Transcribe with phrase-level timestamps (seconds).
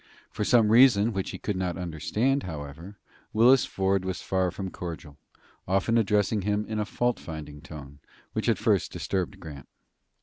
[0.31, 2.97] For some reason which he could not understand, however,
[3.33, 5.19] Willis Ford was far from cordial,
[5.67, 7.99] often addressing him in a fault finding tone,
[8.33, 9.67] which at first disturbed Grant.